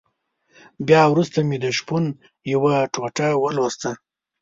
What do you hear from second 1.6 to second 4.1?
د شپون يوه ټوټه ولوستله.